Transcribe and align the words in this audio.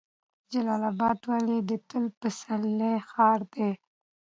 جلال 0.51 0.83
اباد 0.91 1.19
ولې 1.31 1.57
د 1.69 1.71
تل 1.89 2.05
پسرلي 2.19 2.93
ښار 3.09 3.39
دی؟ 3.53 3.69